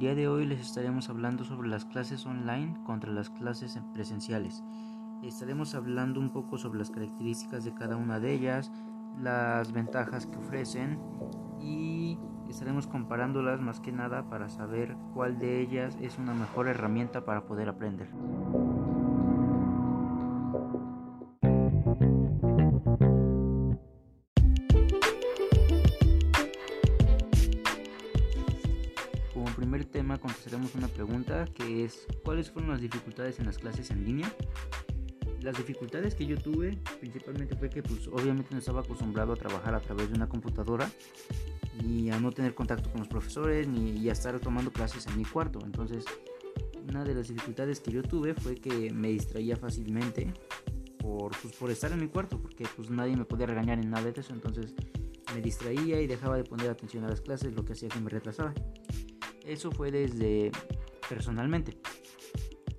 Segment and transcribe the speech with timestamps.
[0.00, 4.64] día de hoy les estaremos hablando sobre las clases online contra las clases presenciales.
[5.22, 8.72] Estaremos hablando un poco sobre las características de cada una de ellas,
[9.20, 10.98] las ventajas que ofrecen
[11.60, 12.18] y
[12.48, 17.44] estaremos comparándolas más que nada para saber cuál de ellas es una mejor herramienta para
[17.44, 18.08] poder aprender.
[29.70, 34.04] Primer tema contestaremos una pregunta que es ¿cuáles fueron las dificultades en las clases en
[34.04, 34.34] línea?
[35.42, 39.76] Las dificultades que yo tuve principalmente fue que pues obviamente no estaba acostumbrado a trabajar
[39.76, 40.90] a través de una computadora
[41.84, 45.24] y a no tener contacto con los profesores ni a estar tomando clases en mi
[45.24, 45.60] cuarto.
[45.64, 46.04] Entonces
[46.88, 50.34] una de las dificultades que yo tuve fue que me distraía fácilmente
[50.98, 54.10] por, pues, por estar en mi cuarto porque pues nadie me podía regañar en nada
[54.10, 54.32] de eso.
[54.32, 54.74] Entonces
[55.32, 58.10] me distraía y dejaba de poner atención a las clases, lo que hacía que me
[58.10, 58.52] retrasaba.
[59.50, 60.52] Eso fue desde
[61.08, 61.76] personalmente.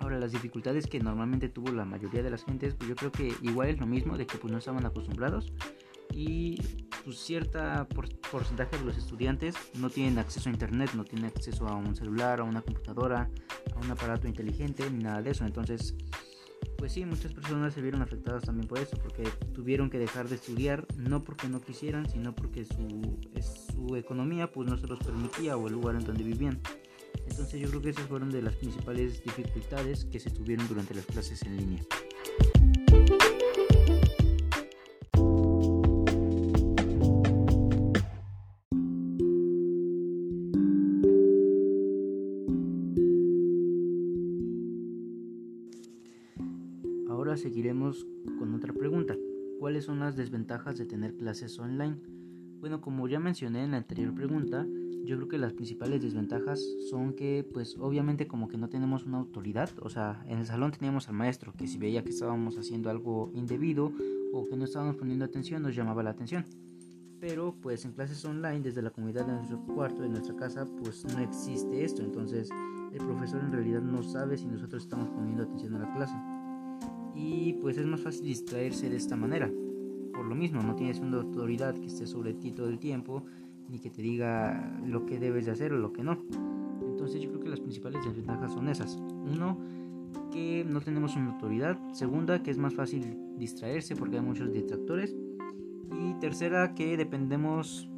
[0.00, 3.32] Ahora, las dificultades que normalmente tuvo la mayoría de las gentes, pues yo creo que
[3.40, 5.50] igual es lo mismo, de que pues no estaban acostumbrados
[6.12, 6.60] y
[7.04, 7.88] pues cierta
[8.30, 12.40] porcentaje de los estudiantes no tienen acceso a internet, no tienen acceso a un celular,
[12.40, 13.30] a una computadora,
[13.74, 15.46] a un aparato inteligente, ni nada de eso.
[15.46, 15.94] Entonces,
[16.76, 19.24] pues sí, muchas personas se vieron afectadas también por eso, porque
[19.54, 23.18] tuvieron que dejar de estudiar, no porque no quisieran, sino porque su,
[23.78, 26.60] su economía pues no se los permitía o el lugar en donde vivían.
[27.28, 31.06] Entonces yo creo que esas fueron de las principales dificultades que se tuvieron durante las
[31.06, 31.82] clases en línea.
[47.36, 48.06] seguiremos
[48.38, 49.16] con otra pregunta.
[49.60, 52.17] ¿Cuáles son las desventajas de tener clases online?
[52.60, 54.66] Bueno, como ya mencioné en la anterior pregunta,
[55.04, 59.18] yo creo que las principales desventajas son que pues obviamente como que no tenemos una
[59.18, 62.90] autoridad, o sea, en el salón teníamos al maestro que si veía que estábamos haciendo
[62.90, 63.92] algo indebido
[64.32, 66.44] o que no estábamos poniendo atención nos llamaba la atención.
[67.20, 71.04] Pero pues en clases online desde la comunidad de nuestro cuarto, de nuestra casa, pues
[71.04, 72.50] no existe esto, entonces
[72.92, 76.16] el profesor en realidad no sabe si nosotros estamos poniendo atención a la clase
[77.14, 79.50] y pues es más fácil distraerse de esta manera.
[80.18, 83.22] Por lo mismo, no tienes una autoridad que esté sobre ti todo el tiempo
[83.68, 86.18] ni que te diga lo que debes de hacer o lo que no.
[86.82, 88.96] Entonces yo creo que las principales desventajas son esas.
[88.96, 89.56] Uno,
[90.32, 91.78] que no tenemos una autoridad.
[91.92, 95.14] Segunda, que es más fácil distraerse porque hay muchos distractores.
[95.92, 97.88] Y tercera, que dependemos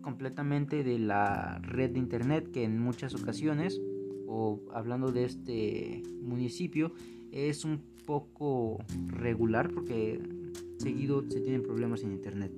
[0.00, 3.80] completamente de la red de internet que en muchas ocasiones,
[4.26, 6.90] o hablando de este municipio,
[7.30, 8.78] es un poco
[9.12, 10.20] regular porque
[10.78, 12.52] seguido se tienen problemas en internet.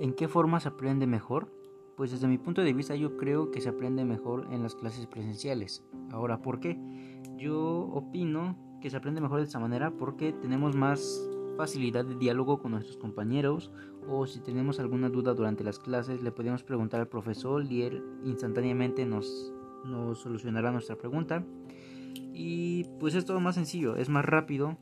[0.00, 1.50] ¿En qué forma se aprende mejor?
[1.96, 5.06] Pues desde mi punto de vista yo creo que se aprende mejor en las clases
[5.06, 5.82] presenciales.
[6.10, 6.78] Ahora, ¿por qué?
[7.36, 12.58] Yo opino que se aprende mejor de esta manera porque tenemos más facilidad de diálogo
[12.58, 13.70] con nuestros compañeros
[14.08, 18.02] o si tenemos alguna duda durante las clases le podemos preguntar al profesor y él
[18.24, 19.52] instantáneamente nos,
[19.84, 21.44] nos solucionará nuestra pregunta.
[22.32, 24.76] Y pues es todo más sencillo, es más rápido.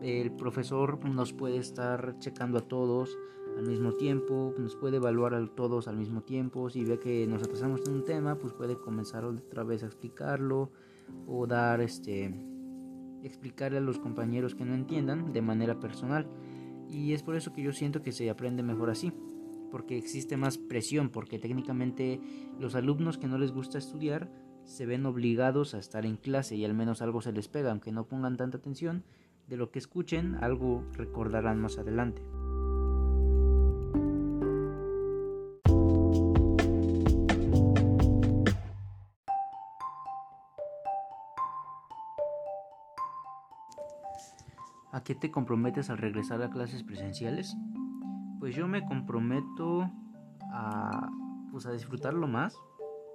[0.00, 3.16] El profesor nos puede estar checando a todos
[3.56, 6.70] al mismo tiempo, nos puede evaluar a todos al mismo tiempo.
[6.70, 10.70] Si ve que nos atrasamos en un tema, pues puede comenzar otra vez a explicarlo
[11.26, 12.51] o dar este
[13.22, 16.26] explicarle a los compañeros que no entiendan de manera personal.
[16.88, 19.12] Y es por eso que yo siento que se aprende mejor así,
[19.70, 22.20] porque existe más presión, porque técnicamente
[22.60, 24.30] los alumnos que no les gusta estudiar
[24.64, 27.92] se ven obligados a estar en clase y al menos algo se les pega, aunque
[27.92, 29.04] no pongan tanta atención,
[29.48, 32.22] de lo que escuchen algo recordarán más adelante.
[44.92, 47.56] ¿A qué te comprometes al regresar a clases presenciales?
[48.38, 49.90] Pues yo me comprometo
[50.52, 51.10] a,
[51.50, 52.54] pues a disfrutarlo más,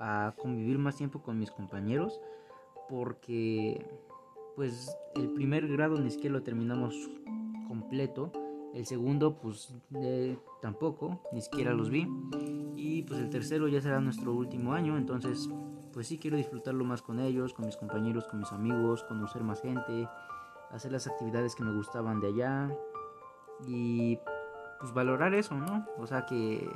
[0.00, 2.20] a convivir más tiempo con mis compañeros,
[2.88, 3.86] porque
[4.56, 7.08] pues el primer grado ni siquiera lo terminamos
[7.68, 8.32] completo,
[8.74, 9.72] el segundo pues
[10.60, 12.08] tampoco, ni siquiera los vi,
[12.76, 15.48] y pues el tercero ya será nuestro último año, entonces
[15.92, 19.62] pues sí quiero disfrutarlo más con ellos, con mis compañeros, con mis amigos, conocer más
[19.62, 20.08] gente,
[20.70, 22.70] hacer las actividades que me gustaban de allá
[23.66, 24.18] y
[24.78, 25.86] pues valorar eso, ¿no?
[25.98, 26.66] O sea que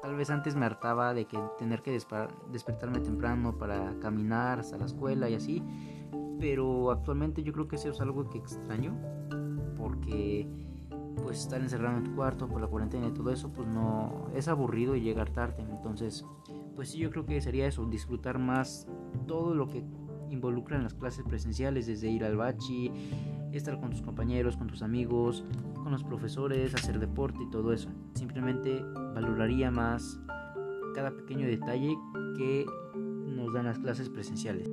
[0.00, 4.86] Tal vez antes me hartaba de que tener que despertarme temprano para caminar hasta la
[4.86, 5.62] escuela y así,
[6.38, 8.96] pero actualmente yo creo que eso es algo que extraño
[9.76, 10.48] porque
[11.22, 14.48] pues estar encerrado en tu cuarto por la cuarentena y todo eso pues no es
[14.48, 16.24] aburrido y llegar tarde, entonces
[16.74, 18.88] pues sí yo creo que sería eso, disfrutar más
[19.26, 19.84] todo lo que
[20.30, 22.90] involucra en las clases presenciales, desde ir al bachi,
[23.52, 25.44] estar con tus compañeros, con tus amigos,
[25.74, 27.88] con los profesores, hacer deporte y todo eso.
[28.14, 28.82] Simplemente
[29.14, 30.18] valoraría más
[30.94, 31.96] cada pequeño detalle
[32.36, 34.68] que nos dan las clases presenciales.